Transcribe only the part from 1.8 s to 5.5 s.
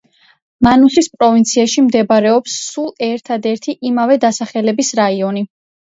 მდებარეობს სულ ერთადერთი იმავე დასახელების რაიონი.